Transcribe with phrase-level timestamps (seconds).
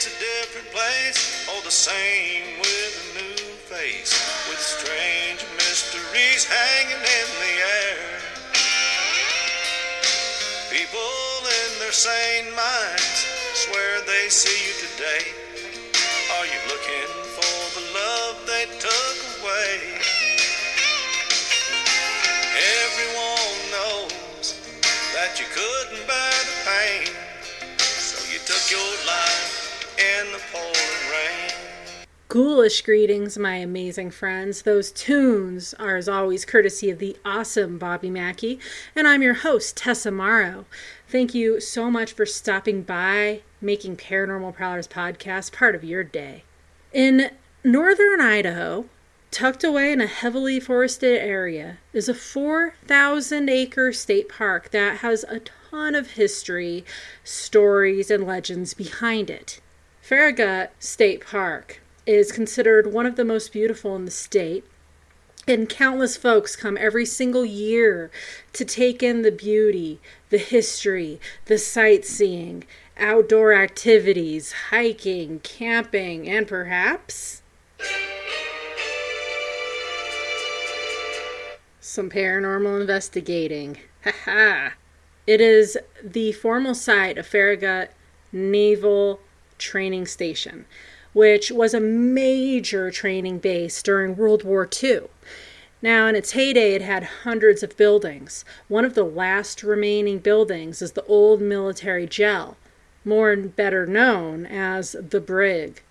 [0.00, 4.16] It's a different place, all the same with a new face,
[4.48, 8.00] with strange mysteries hanging in the air.
[10.72, 15.20] People in their sane minds swear they see you today.
[16.40, 20.00] Are you looking for the love they took away?
[22.56, 24.64] Everyone knows
[25.12, 27.12] that you couldn't bear the pain,
[27.76, 29.09] so you took your life
[32.30, 34.62] Ghoulish greetings, my amazing friends.
[34.62, 38.60] Those tunes are, as always, courtesy of the awesome Bobby Mackey,
[38.94, 40.64] and I'm your host, Tessa Morrow.
[41.08, 46.44] Thank you so much for stopping by, making Paranormal Prowlers podcast part of your day.
[46.92, 47.32] In
[47.64, 48.84] northern Idaho,
[49.32, 55.24] tucked away in a heavily forested area, is a 4,000 acre state park that has
[55.24, 56.84] a ton of history,
[57.24, 59.60] stories, and legends behind it.
[60.10, 64.64] Farragut State Park is considered one of the most beautiful in the state.
[65.46, 68.10] And countless folks come every single year
[68.54, 72.64] to take in the beauty, the history, the sightseeing,
[72.98, 77.42] outdoor activities, hiking, camping, and perhaps
[81.78, 83.78] some paranormal investigating.
[84.02, 84.70] Haha.
[85.28, 87.92] it is the formal site of Farragut
[88.32, 89.20] Naval
[89.60, 90.64] Training Station
[91.12, 95.02] which was a major training base during World War II.
[95.82, 98.44] Now, in its heyday, it had hundreds of buildings.
[98.68, 102.56] One of the last remaining buildings is the old military jail,
[103.04, 105.82] more and better known as the Brig.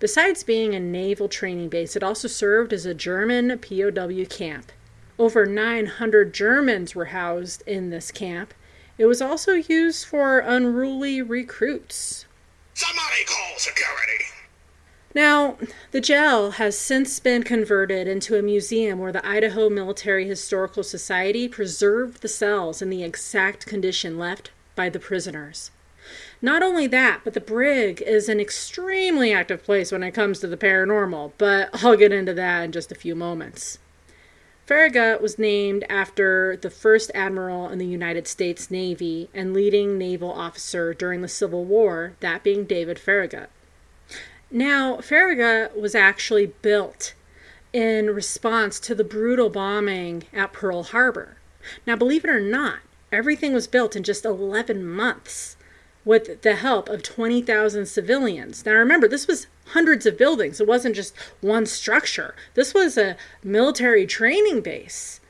[0.00, 4.72] Besides being a naval training base, it also served as a German POW camp.
[5.16, 8.52] Over 900 Germans were housed in this camp.
[8.98, 12.26] It was also used for unruly recruits.
[12.74, 14.24] Somebody call security!
[15.14, 15.58] Now,
[15.92, 21.46] the jail has since been converted into a museum where the Idaho Military Historical Society
[21.46, 25.70] preserved the cells in the exact condition left by the prisoners.
[26.42, 30.48] Not only that, but the brig is an extremely active place when it comes to
[30.48, 33.78] the paranormal, but I'll get into that in just a few moments.
[34.66, 40.32] Farragut was named after the first admiral in the United States Navy and leading naval
[40.32, 43.50] officer during the Civil War, that being David Farragut.
[44.50, 47.12] Now, Farragut was actually built
[47.74, 51.36] in response to the brutal bombing at Pearl Harbor.
[51.86, 52.78] Now, believe it or not,
[53.12, 55.56] everything was built in just 11 months
[56.06, 58.64] with the help of 20,000 civilians.
[58.64, 62.34] Now, remember, this was hundreds of buildings, it wasn't just one structure.
[62.54, 65.20] This was a military training base.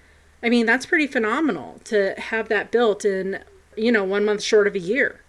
[0.42, 3.40] I mean, that's pretty phenomenal to have that built in,
[3.76, 5.20] you know, one month short of a year.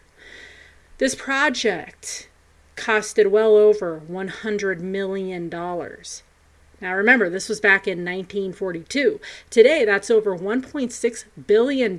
[0.98, 2.30] This project
[2.76, 5.50] costed well over $100 million.
[5.50, 9.20] Now remember, this was back in 1942.
[9.50, 11.98] Today, that's over $1.6 billion.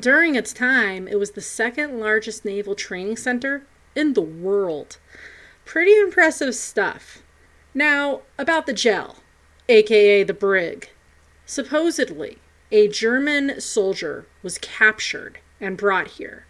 [0.00, 4.98] During its time, it was the second largest naval training center in the world.
[5.64, 7.22] Pretty impressive stuff.
[7.74, 9.16] Now, about the gel,
[9.68, 10.90] aka the brig.
[11.46, 12.38] Supposedly,
[12.70, 16.46] a German soldier was captured and brought here.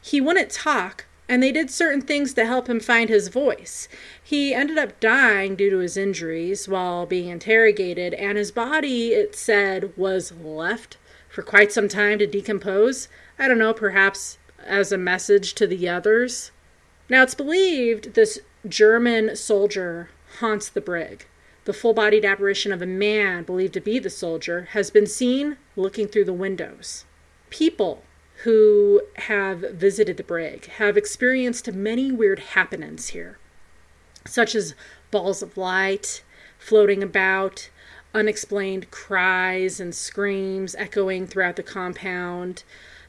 [0.00, 3.86] He wouldn't talk and they did certain things to help him find his voice.
[4.22, 9.36] He ended up dying due to his injuries while being interrogated, and his body, it
[9.36, 10.96] said, was left
[11.28, 13.08] for quite some time to decompose.
[13.38, 16.50] I don't know, perhaps as a message to the others.
[17.08, 20.10] Now, it's believed this German soldier
[20.40, 21.26] haunts the brig.
[21.64, 25.56] The full bodied apparition of a man believed to be the soldier has been seen
[25.76, 27.04] looking through the windows.
[27.50, 28.04] People
[28.44, 33.38] who have visited the brig have experienced many weird happenings here,
[34.26, 34.74] such as
[35.10, 36.22] balls of light
[36.58, 37.70] floating about,
[38.14, 42.64] unexplained cries and screams echoing throughout the compound.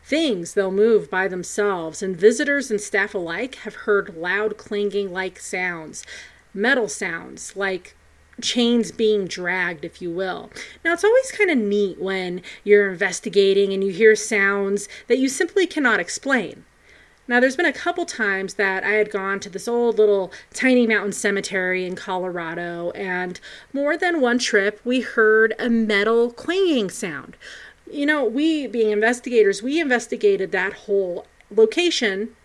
[0.09, 5.39] Things they'll move by themselves, and visitors and staff alike have heard loud clanging like
[5.39, 6.03] sounds,
[6.51, 7.95] metal sounds like
[8.41, 10.50] chains being dragged, if you will.
[10.83, 15.29] Now, it's always kind of neat when you're investigating and you hear sounds that you
[15.29, 16.65] simply cannot explain.
[17.27, 20.88] Now, there's been a couple times that I had gone to this old little tiny
[20.88, 23.39] mountain cemetery in Colorado, and
[23.71, 27.38] more than one trip we heard a metal clanging sound.
[27.91, 32.36] You know, we being investigators, we investigated that whole location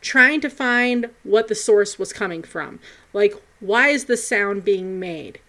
[0.00, 2.80] trying to find what the source was coming from.
[3.12, 5.40] Like, why is the sound being made?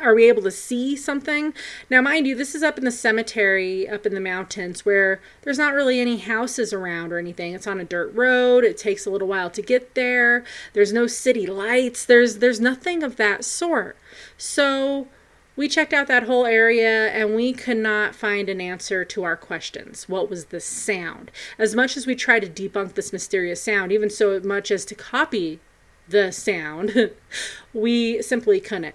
[0.00, 1.54] are we able to see something?
[1.90, 5.58] Now, mind you, this is up in the cemetery, up in the mountains, where there's
[5.58, 7.52] not really any houses around or anything.
[7.52, 8.64] It's on a dirt road.
[8.64, 10.44] It takes a little while to get there.
[10.72, 12.04] There's no city lights.
[12.04, 13.96] There's there's nothing of that sort.
[14.36, 15.08] So
[15.56, 19.36] we checked out that whole area and we could not find an answer to our
[19.36, 20.08] questions.
[20.08, 21.30] What was the sound?
[21.58, 24.94] As much as we tried to debunk this mysterious sound, even so much as to
[24.94, 25.60] copy
[26.08, 27.12] the sound,
[27.72, 28.94] we simply couldn't.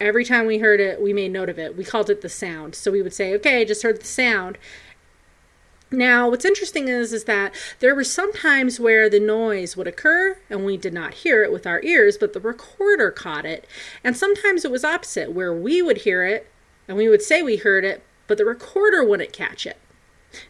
[0.00, 1.76] Every time we heard it, we made note of it.
[1.76, 2.74] We called it the sound.
[2.74, 4.58] So we would say, okay, I just heard the sound.
[5.92, 10.38] Now, what's interesting is, is that there were some times where the noise would occur
[10.48, 13.66] and we did not hear it with our ears, but the recorder caught it.
[14.04, 16.48] And sometimes it was opposite, where we would hear it
[16.86, 19.78] and we would say we heard it, but the recorder wouldn't catch it.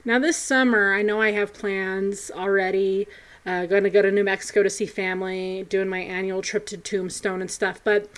[0.04, 3.06] Now, this summer, I know I have plans already.
[3.46, 6.76] Uh, going to go to New Mexico to see family, doing my annual trip to
[6.76, 7.80] Tombstone and stuff.
[7.82, 8.10] But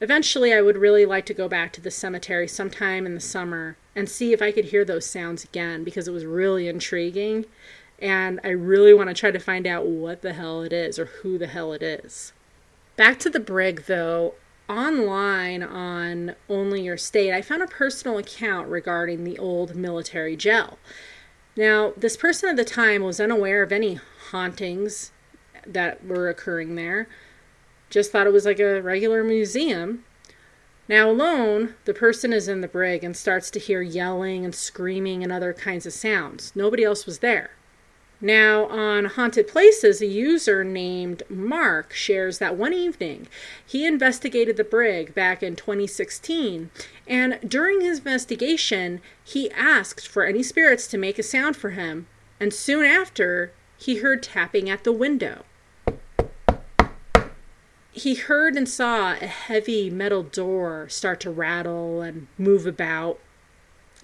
[0.00, 3.76] Eventually, I would really like to go back to the cemetery sometime in the summer
[3.94, 7.46] and see if I could hear those sounds again because it was really intriguing.
[7.98, 11.06] And I really want to try to find out what the hell it is or
[11.06, 12.34] who the hell it is.
[12.96, 14.34] Back to the brig, though,
[14.68, 20.78] online on Only Your State, I found a personal account regarding the old military jail.
[21.56, 23.98] Now, this person at the time was unaware of any
[24.30, 25.12] hauntings
[25.66, 27.08] that were occurring there
[27.90, 30.04] just thought it was like a regular museum.
[30.88, 35.22] Now, alone, the person is in the brig and starts to hear yelling and screaming
[35.22, 36.52] and other kinds of sounds.
[36.54, 37.50] Nobody else was there.
[38.20, 43.28] Now, on Haunted Places, a user named Mark shares that one evening
[43.66, 46.70] he investigated the brig back in 2016,
[47.06, 52.06] and during his investigation, he asked for any spirits to make a sound for him,
[52.40, 55.44] and soon after, he heard tapping at the window
[57.96, 63.18] he heard and saw a heavy metal door start to rattle and move about.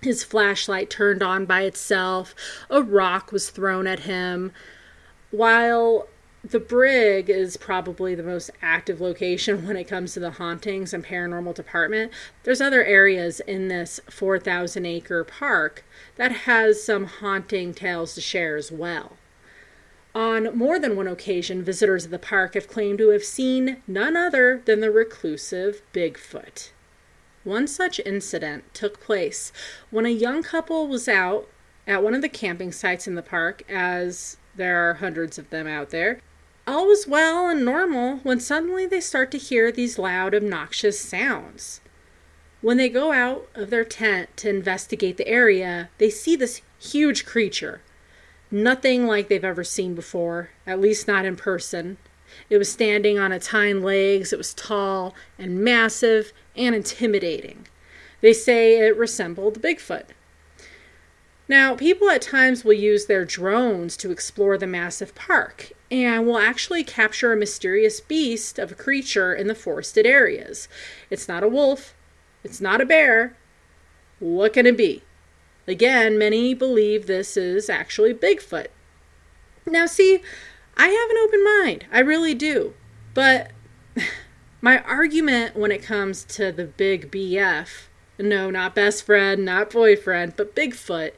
[0.00, 2.34] His flashlight turned on by itself.
[2.70, 4.52] A rock was thrown at him.
[5.30, 6.08] While
[6.44, 11.04] the brig is probably the most active location when it comes to the hauntings and
[11.04, 12.12] paranormal department.
[12.42, 15.84] There's other areas in this 4,000 acre park
[16.16, 19.16] that has some haunting tales to share as well.
[20.14, 24.14] On more than one occasion, visitors of the park have claimed to have seen none
[24.14, 26.70] other than the reclusive Bigfoot.
[27.44, 29.52] One such incident took place
[29.90, 31.48] when a young couple was out
[31.86, 35.66] at one of the camping sites in the park, as there are hundreds of them
[35.66, 36.20] out there.
[36.66, 41.80] All was well and normal when suddenly they start to hear these loud, obnoxious sounds.
[42.60, 47.24] When they go out of their tent to investigate the area, they see this huge
[47.24, 47.80] creature
[48.52, 51.96] nothing like they've ever seen before, at least not in person.
[52.48, 57.66] It was standing on its hind legs, it was tall and massive and intimidating.
[58.20, 60.06] They say it resembled Bigfoot.
[61.48, 66.38] Now, people at times will use their drones to explore the massive park and will
[66.38, 70.68] actually capture a mysterious beast of a creature in the forested areas.
[71.10, 71.94] It's not a wolf,
[72.44, 73.36] it's not a bear.
[74.18, 75.02] What can it be?
[75.66, 78.68] Again, many believe this is actually Bigfoot.
[79.66, 80.20] Now, see,
[80.76, 81.86] I have an open mind.
[81.92, 82.74] I really do.
[83.14, 83.52] But
[84.60, 87.88] my argument when it comes to the big BF
[88.18, 91.12] no, not best friend, not boyfriend, but Bigfoot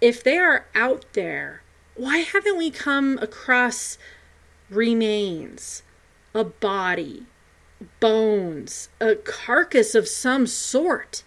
[0.00, 1.62] if they are out there,
[1.94, 3.98] why haven't we come across
[4.70, 5.82] remains,
[6.34, 7.26] a body,
[7.98, 11.22] bones, a carcass of some sort?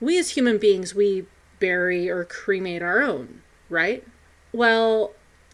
[0.00, 1.26] We as human beings, we
[1.62, 3.40] bury or cremate our own,
[3.70, 4.04] right?
[4.52, 5.12] Well,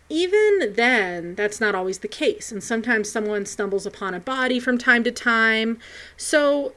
[0.09, 2.51] even then, that's not always the case.
[2.51, 5.79] And sometimes someone stumbles upon a body from time to time.
[6.17, 6.73] So,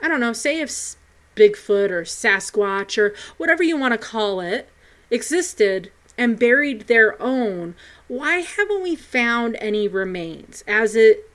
[0.00, 0.94] I don't know, say if
[1.34, 4.68] Bigfoot or Sasquatch or whatever you want to call it
[5.10, 7.74] existed and buried their own,
[8.06, 10.62] why haven't we found any remains?
[10.68, 11.26] As it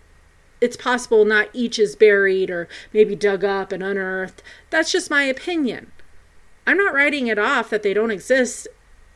[0.61, 4.41] it's possible not each is buried or maybe dug up and unearthed.
[4.69, 5.91] That's just my opinion.
[6.67, 8.67] I'm not writing it off that they don't exist.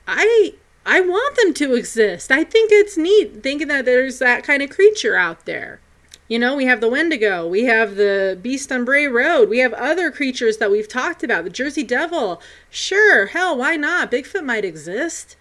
[0.08, 0.54] I
[0.86, 2.32] I want them to exist.
[2.32, 5.82] I think it's neat thinking that there's that kind of creature out there.
[6.28, 9.74] You know, we have the Wendigo, we have the Beast on Bray Road, we have
[9.74, 12.40] other creatures that we've talked about, the Jersey Devil.
[12.70, 14.12] Sure, hell, why not?
[14.12, 15.36] Bigfoot might exist.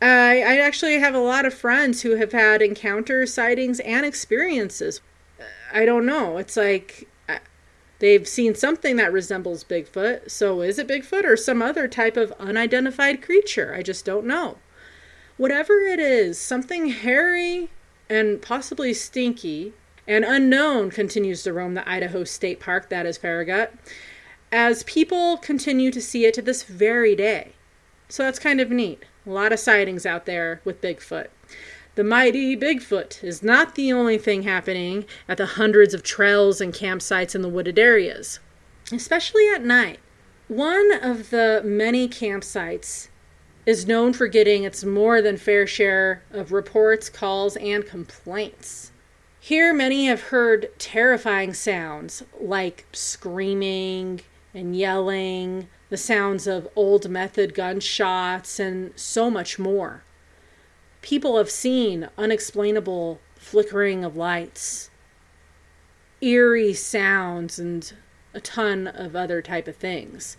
[0.00, 5.00] I, I actually have a lot of friends who have had encounters, sightings, and experiences.
[5.72, 6.38] I don't know.
[6.38, 7.08] It's like
[8.00, 12.32] They've seen something that resembles Bigfoot, so is it Bigfoot or some other type of
[12.38, 13.74] unidentified creature?
[13.74, 14.58] I just don't know.
[15.36, 17.70] Whatever it is, something hairy
[18.08, 19.72] and possibly stinky,
[20.06, 23.74] and unknown continues to roam the Idaho State Park, that is Farragut,
[24.50, 27.52] as people continue to see it to this very day.
[28.08, 29.04] So that's kind of neat.
[29.26, 31.26] A lot of sightings out there with Bigfoot.
[31.98, 36.72] The mighty Bigfoot is not the only thing happening at the hundreds of trails and
[36.72, 38.38] campsites in the wooded areas,
[38.92, 39.98] especially at night.
[40.46, 43.08] One of the many campsites
[43.66, 48.92] is known for getting its more than fair share of reports, calls, and complaints.
[49.40, 54.20] Here, many have heard terrifying sounds like screaming
[54.54, 60.04] and yelling, the sounds of old method gunshots, and so much more.
[61.08, 64.90] People have seen unexplainable flickering of lights,
[66.20, 67.94] eerie sounds, and
[68.34, 70.36] a ton of other type of things.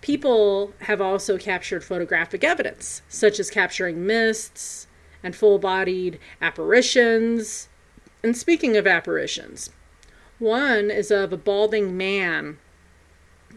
[0.00, 4.86] People have also captured photographic evidence, such as capturing mists
[5.24, 7.68] and full-bodied apparitions.
[8.22, 9.70] And speaking of apparitions,
[10.38, 12.58] one is of a balding man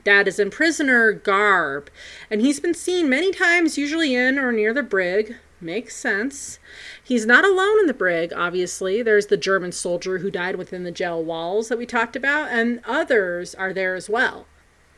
[0.04, 1.92] that is in prisoner garb,
[2.32, 5.36] and he's been seen many times, usually in or near the brig.
[5.62, 6.60] Makes sense.
[7.04, 9.02] He's not alone in the brig, obviously.
[9.02, 12.82] There's the German soldier who died within the jail walls that we talked about, and
[12.86, 14.48] others are there as well.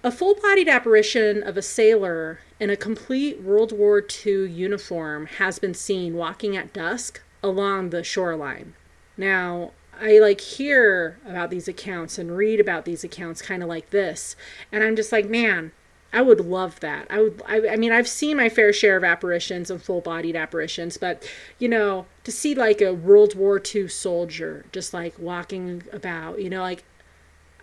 [0.03, 5.59] A full bodied apparition of a sailor in a complete World War II uniform has
[5.59, 8.73] been seen walking at dusk along the shoreline.
[9.15, 13.89] Now, I like hear about these accounts and read about these accounts kind of like
[13.89, 14.35] this.
[14.71, 15.71] And I'm just like, man,
[16.13, 17.07] I would love that.
[17.09, 20.35] I would, I, I mean, I've seen my fair share of apparitions and full bodied
[20.35, 25.83] apparitions, but, you know, to see like a World War II soldier just like walking
[25.91, 26.83] about, you know, like,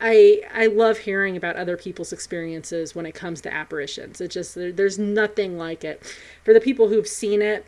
[0.00, 4.20] I, I love hearing about other people's experiences when it comes to apparitions.
[4.20, 6.02] It just, there, there's nothing like it.
[6.44, 7.64] For the people who've seen it,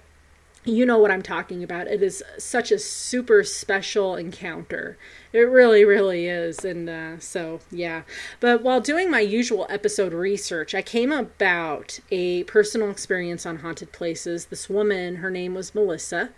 [0.67, 1.87] you know what I'm talking about.
[1.87, 4.99] It is such a super special encounter.
[5.37, 6.65] It really, really is.
[6.65, 8.05] And uh, so, yeah.
[8.41, 13.93] But while doing my usual episode research, I came about a personal experience on haunted
[13.93, 14.47] places.
[14.47, 16.31] This woman, her name was Melissa,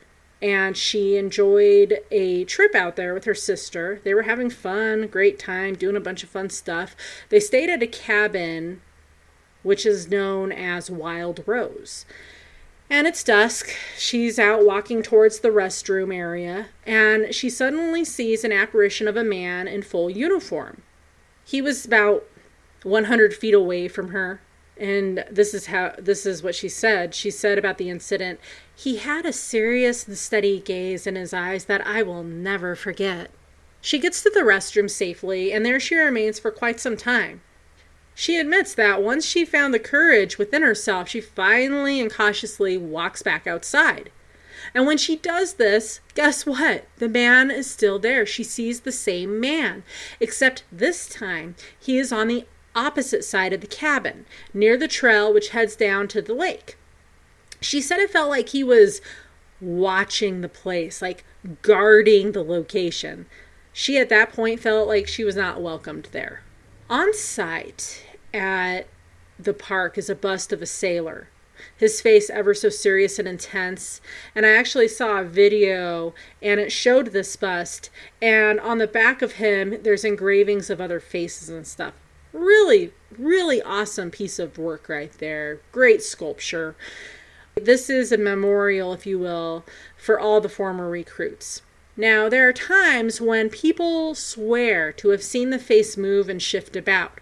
[0.43, 4.01] and she enjoyed a trip out there with her sister.
[4.03, 6.97] They were having fun, great time, doing a bunch of fun stuff.
[7.29, 8.81] They stayed at a cabin
[9.63, 12.05] which is known as Wild Rose.
[12.91, 13.71] And it's dusk.
[13.99, 19.25] She's out walking towards the restroom area, and she suddenly sees an apparition of a
[19.25, 20.83] man in full uniform.
[21.45, 22.25] He was about
[22.85, 24.41] 100 feet away from her,
[24.79, 27.15] and this is how this is what she said.
[27.15, 28.41] She said about the incident,
[28.75, 33.31] he had a serious and steady gaze in his eyes that I will never forget.
[33.83, 37.43] She gets to the restroom safely, and there she remains for quite some time.
[38.21, 43.23] She admits that once she found the courage within herself, she finally and cautiously walks
[43.23, 44.11] back outside.
[44.75, 46.87] And when she does this, guess what?
[46.97, 48.27] The man is still there.
[48.27, 49.85] She sees the same man,
[50.19, 52.45] except this time he is on the
[52.75, 56.77] opposite side of the cabin, near the trail which heads down to the lake.
[57.61, 59.01] She said it felt like he was
[59.61, 61.25] watching the place, like
[61.63, 63.27] guarding the location.
[63.73, 66.43] She at that point felt like she was not welcomed there.
[66.91, 68.03] On site,
[68.39, 68.87] at
[69.39, 71.29] the park is a bust of a sailor.
[71.77, 74.01] His face ever so serious and intense.
[74.35, 77.91] And I actually saw a video and it showed this bust.
[78.23, 81.95] And on the back of him, there's engravings of other faces and stuff.
[82.33, 85.61] Really, really awesome piece of work right there.
[85.73, 86.77] Great sculpture.
[87.57, 89.65] This is a memorial, if you will,
[89.97, 91.63] for all the former recruits.
[91.97, 96.77] Now, there are times when people swear to have seen the face move and shift
[96.77, 97.19] about.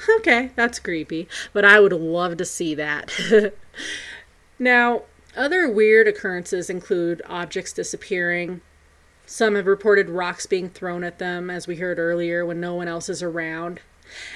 [0.18, 3.12] Okay, that's creepy, but I would love to see that.
[4.58, 5.02] now,
[5.36, 8.60] other weird occurrences include objects disappearing.
[9.26, 12.88] Some have reported rocks being thrown at them, as we heard earlier, when no one
[12.88, 13.80] else is around.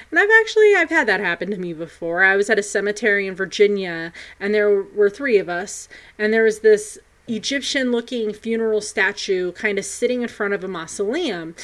[0.09, 2.23] And I've actually I've had that happen to me before.
[2.23, 6.43] I was at a cemetery in Virginia and there were 3 of us and there
[6.43, 11.55] was this Egyptian looking funeral statue kind of sitting in front of a mausoleum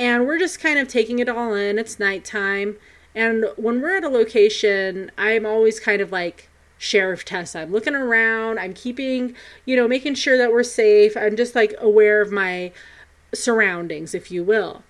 [0.00, 1.78] and we're just kind of taking it all in.
[1.78, 2.76] It's nighttime
[3.14, 6.48] and when we're at a location, I'm always kind of like
[6.78, 7.60] Sheriff Tessa.
[7.60, 9.34] I'm looking around, I'm keeping,
[9.66, 11.16] you know, making sure that we're safe.
[11.16, 12.72] I'm just like aware of my
[13.34, 14.82] surroundings, if you will.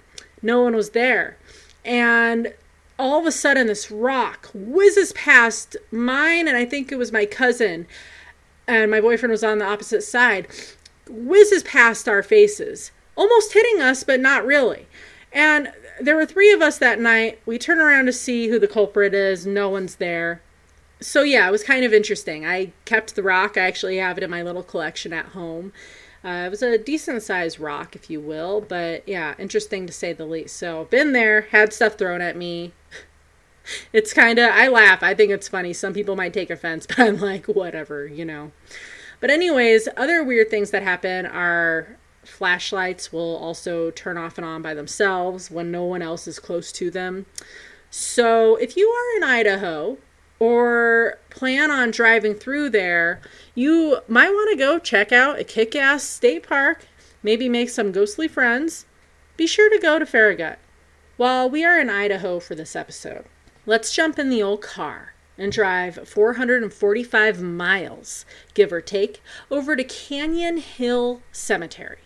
[0.42, 1.36] No one was there.
[1.84, 2.54] And
[2.98, 7.24] all of a sudden, this rock whizzes past mine, and I think it was my
[7.24, 7.86] cousin,
[8.68, 10.46] and my boyfriend was on the opposite side,
[11.08, 14.86] whizzes past our faces, almost hitting us, but not really.
[15.32, 17.40] And there were three of us that night.
[17.46, 19.46] We turn around to see who the culprit is.
[19.46, 20.42] No one's there.
[21.00, 22.44] So yeah, it was kind of interesting.
[22.44, 23.56] I kept the rock.
[23.56, 25.72] I actually have it in my little collection at home.
[26.22, 30.12] Uh, it was a decent sized rock, if you will, but yeah, interesting to say
[30.12, 30.56] the least.
[30.56, 32.72] So, been there, had stuff thrown at me.
[33.92, 35.00] It's kind of, I laugh.
[35.02, 35.74] I think it's funny.
[35.74, 38.50] Some people might take offense, but I'm like, whatever, you know.
[39.20, 44.62] But, anyways, other weird things that happen are flashlights will also turn off and on
[44.62, 47.26] by themselves when no one else is close to them.
[47.90, 49.98] So, if you are in Idaho
[50.38, 53.20] or plan on driving through there,
[53.54, 56.86] you might want to go check out a kick ass state park,
[57.22, 58.86] maybe make some ghostly friends.
[59.36, 60.58] Be sure to go to Farragut.
[61.16, 63.24] While we are in Idaho for this episode,
[63.66, 68.24] let's jump in the old car and drive 445 miles,
[68.54, 71.98] give or take, over to Canyon Hill Cemetery.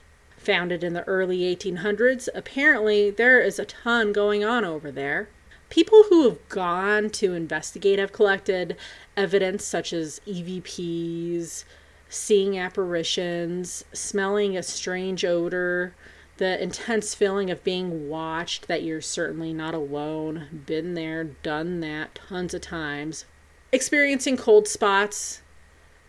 [0.44, 5.30] Founded in the early 1800s, apparently there is a ton going on over there.
[5.70, 8.76] People who have gone to investigate have collected
[9.16, 11.64] evidence such as EVPs,
[12.10, 15.94] seeing apparitions, smelling a strange odor,
[16.36, 22.16] the intense feeling of being watched, that you're certainly not alone, been there, done that
[22.16, 23.24] tons of times,
[23.72, 25.40] experiencing cold spots.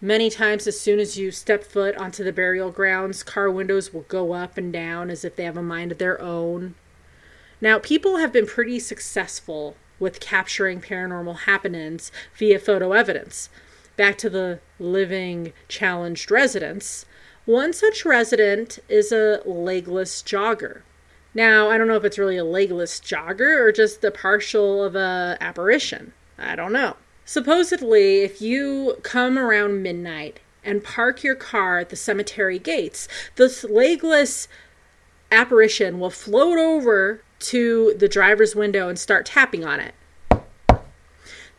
[0.06, 4.04] Many times, as soon as you step foot onto the burial grounds, car windows will
[4.04, 6.76] go up and down as if they have a mind of their own.
[7.60, 13.50] Now, people have been pretty successful with capturing paranormal happenings via photo evidence.
[13.98, 17.08] Back to the living challenged residents.
[17.46, 20.84] One such resident is a legless jogger.
[21.34, 24.96] Now, I don't know if it's really a legless jogger or just the partial of
[24.96, 26.14] a apparition.
[26.38, 26.96] I don't know.
[27.26, 33.64] Supposedly, if you come around midnight and park your car at the cemetery gates, this
[33.64, 34.48] legless
[35.32, 39.96] apparition will float over to the driver's window and start tapping on it.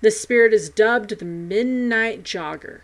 [0.02, 2.82] The spirit is dubbed the Midnight Jogger.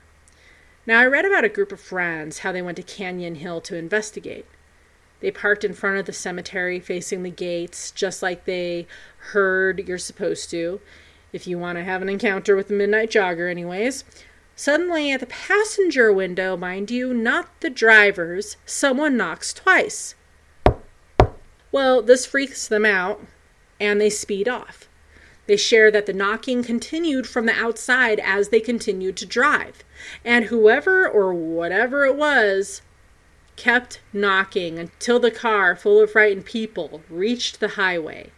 [0.84, 3.76] Now, I read about a group of friends how they went to Canyon Hill to
[3.76, 4.46] investigate.
[5.20, 9.98] They parked in front of the cemetery facing the gates, just like they heard you're
[9.98, 10.80] supposed to,
[11.32, 14.04] if you want to have an encounter with the Midnight Jogger, anyways.
[14.54, 20.14] Suddenly, at the passenger window, mind you, not the driver's, someone knocks twice.
[21.72, 23.20] Well, this freaks them out
[23.80, 24.88] and they speed off.
[25.46, 29.82] They share that the knocking continued from the outside as they continued to drive,
[30.24, 32.82] and whoever or whatever it was
[33.56, 38.30] kept knocking until the car, full of frightened people, reached the highway.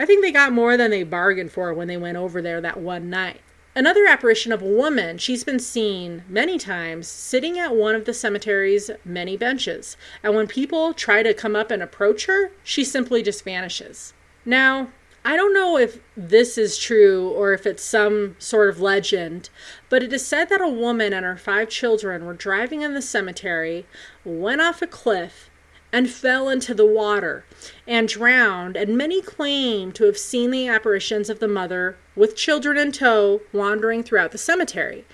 [0.00, 2.80] I think they got more than they bargained for when they went over there that
[2.80, 3.42] one night.
[3.76, 8.14] Another apparition of a woman, she's been seen many times sitting at one of the
[8.14, 9.98] cemetery's many benches.
[10.22, 14.14] And when people try to come up and approach her, she simply just vanishes.
[14.46, 14.88] Now,
[15.22, 19.50] I don't know if this is true or if it's some sort of legend,
[19.90, 23.02] but it is said that a woman and her five children were driving in the
[23.02, 23.84] cemetery,
[24.24, 25.49] went off a cliff,
[25.92, 27.44] and fell into the water
[27.86, 32.76] and drowned, and many claim to have seen the apparitions of the mother with children
[32.76, 35.04] in tow wandering throughout the cemetery.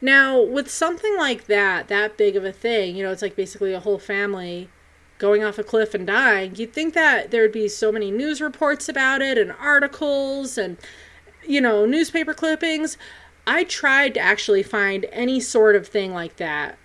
[0.00, 3.72] Now, with something like that, that big of a thing, you know, it's like basically
[3.72, 4.68] a whole family
[5.18, 8.88] going off a cliff and dying, you'd think that there'd be so many news reports
[8.88, 10.76] about it and articles and,
[11.46, 12.98] you know, newspaper clippings.
[13.46, 16.76] I tried to actually find any sort of thing like that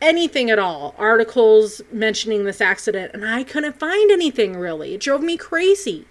[0.00, 4.94] anything at all, articles mentioning this accident, and I couldn't find anything really.
[4.94, 6.06] It drove me crazy.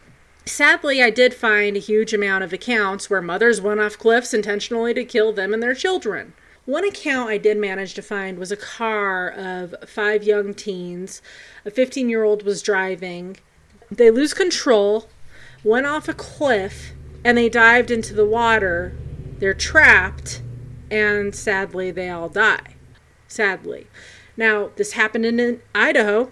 [0.45, 4.93] Sadly, I did find a huge amount of accounts where mothers went off cliffs intentionally
[4.93, 6.34] to kill them and their children.
[6.65, 11.21] One account I did manage to find was a car of five young teens.
[11.63, 13.38] A 15 year old was driving.
[13.91, 15.08] They lose control,
[15.63, 16.91] went off a cliff,
[17.24, 18.95] and they dived into the water.
[19.38, 20.41] They're trapped,
[20.89, 22.75] and sadly, they all die
[23.28, 23.88] sadly.
[24.38, 26.32] Now, this happened in Idaho,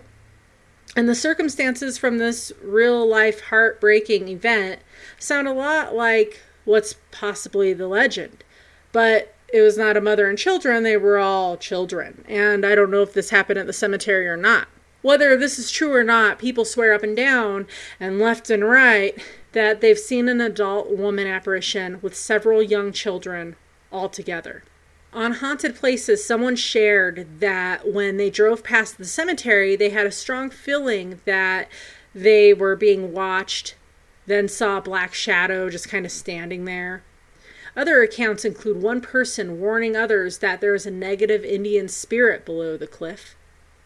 [0.95, 4.81] and the circumstances from this real life heartbreaking event
[5.17, 8.43] sound a lot like what's possibly the legend.
[8.91, 12.25] But it was not a mother and children, they were all children.
[12.27, 14.67] And I don't know if this happened at the cemetery or not.
[15.01, 17.67] Whether this is true or not, people swear up and down
[17.99, 23.55] and left and right that they've seen an adult woman apparition with several young children
[23.91, 24.63] all together.
[25.15, 30.11] On Haunted Places, someone shared that when they drove past the cemetery, they had a
[30.11, 31.67] strong feeling that
[32.15, 33.75] they were being watched,
[34.25, 37.03] then saw a black shadow just kind of standing there.
[37.75, 42.75] Other accounts include one person warning others that there is a negative Indian spirit below
[42.75, 43.35] the cliff.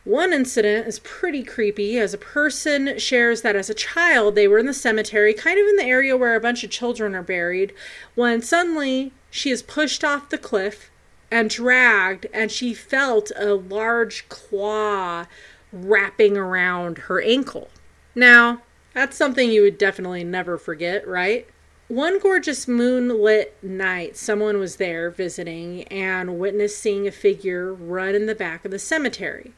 [0.05, 4.59] One incident is pretty creepy as a person shares that as a child they were
[4.59, 7.73] in the cemetery, kind of in the area where a bunch of children are buried,
[8.15, 10.89] when suddenly she is pushed off the cliff
[11.29, 15.25] and dragged, and she felt a large claw
[15.71, 17.69] wrapping around her ankle.
[18.15, 18.61] Now,
[18.93, 21.47] that's something you would definitely never forget, right?
[21.87, 28.25] One gorgeous moonlit night, someone was there visiting and witnessed seeing a figure run in
[28.25, 29.53] the back of the cemetery.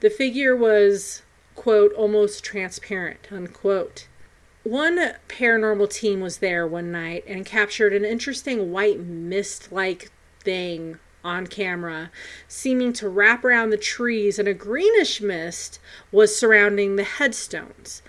[0.00, 1.22] The figure was,
[1.54, 4.06] quote, almost transparent, unquote.
[4.62, 10.10] One paranormal team was there one night and captured an interesting white mist like
[10.46, 12.10] thing on camera,
[12.48, 15.80] seeming to wrap around the trees, and a greenish mist
[16.10, 18.00] was surrounding the headstones.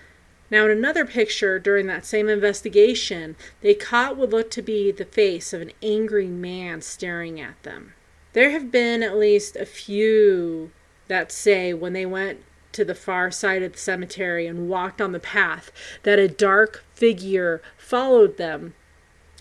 [0.50, 5.04] Now, in another picture during that same investigation, they caught what looked to be the
[5.04, 7.94] face of an angry man staring at them.
[8.34, 10.72] There have been at least a few
[11.08, 15.12] that say when they went to the far side of the cemetery and walked on
[15.12, 15.72] the path,
[16.04, 18.76] that a dark figure followed them,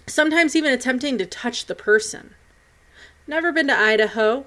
[0.07, 2.35] sometimes even attempting to touch the person.
[3.27, 4.47] Never been to Idaho.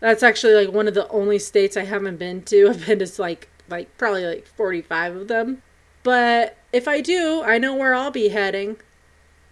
[0.00, 2.68] That's actually like one of the only states I haven't been to.
[2.70, 5.62] I've been to like like probably like 45 of them.
[6.02, 8.76] But if I do, I know where I'll be heading.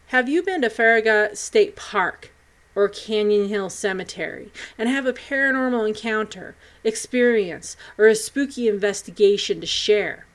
[0.06, 2.32] Have you been to Farragut State Park?
[2.76, 9.66] or Canyon Hill Cemetery and have a paranormal encounter, experience, or a spooky investigation to
[9.66, 10.26] share.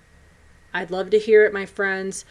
[0.73, 2.25] I'd love to hear it, my friends.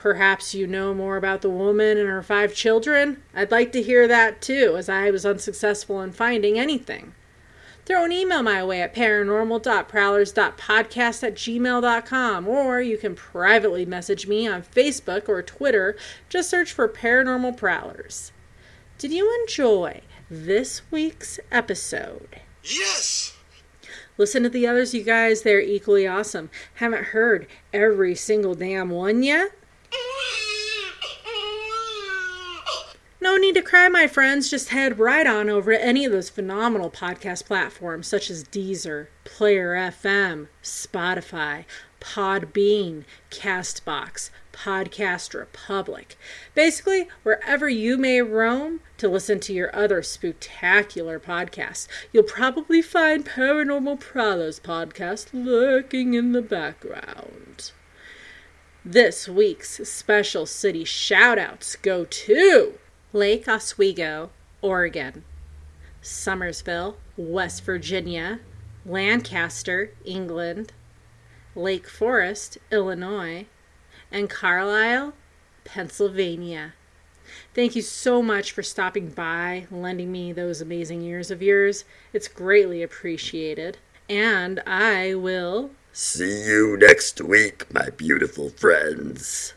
[0.00, 3.22] Perhaps you know more about the woman and her five children?
[3.34, 7.12] I'd like to hear that too, as I was unsuccessful in finding anything.
[7.84, 14.48] Throw an email my way at paranormal.prowlers.podcast at gmail.com, or you can privately message me
[14.48, 15.98] on Facebook or Twitter.
[16.30, 18.32] Just search for Paranormal Prowlers.
[18.96, 22.40] Did you enjoy this week's episode?
[22.64, 23.36] Yes!
[24.16, 25.42] Listen to the others, you guys.
[25.42, 26.48] They're equally awesome.
[26.76, 29.50] Haven't heard every single damn one yet?
[33.22, 34.48] No need to cry, my friends.
[34.48, 39.08] Just head right on over to any of those phenomenal podcast platforms such as Deezer,
[39.24, 41.66] Player FM, Spotify,
[42.00, 46.16] Podbean, Castbox, Podcast Republic.
[46.54, 53.26] Basically, wherever you may roam to listen to your other spectacular podcasts, you'll probably find
[53.26, 57.72] Paranormal Prowlers podcast lurking in the background.
[58.84, 62.78] This week's special city shoutouts go to
[63.12, 64.30] Lake Oswego,
[64.62, 65.22] Oregon,
[66.02, 68.40] Summersville, West Virginia,
[68.86, 70.72] Lancaster, England,
[71.54, 73.44] Lake Forest, Illinois,
[74.10, 75.12] and Carlisle,
[75.64, 76.72] Pennsylvania.
[77.54, 81.84] Thank you so much for stopping by, lending me those amazing years of yours.
[82.14, 83.76] It's greatly appreciated.
[84.08, 89.54] And I will see you next week, my beautiful friends.